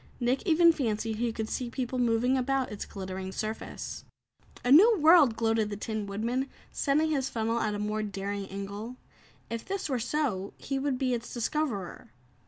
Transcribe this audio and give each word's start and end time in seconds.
Nick 0.19 0.41
even 0.47 0.71
fancied 0.73 1.17
he 1.17 1.31
could 1.31 1.47
see 1.47 1.69
people 1.69 1.99
moving 1.99 2.35
about 2.35 2.71
its 2.71 2.87
glittering 2.87 3.31
surface. 3.31 4.03
"A 4.65 4.71
new 4.71 4.97
world!" 4.97 5.35
gloated 5.35 5.69
the 5.69 5.77
Tin 5.77 6.07
Woodman, 6.07 6.49
setting 6.71 7.11
his 7.11 7.29
funnel 7.29 7.59
at 7.59 7.75
a 7.75 7.77
more 7.77 8.01
daring 8.01 8.47
angle. 8.49 8.95
If 9.51 9.63
this 9.63 9.89
were 9.89 9.99
so, 9.99 10.53
he 10.57 10.79
would 10.79 10.97
be 10.97 11.13
its 11.13 11.31
discoverer. 11.31 12.07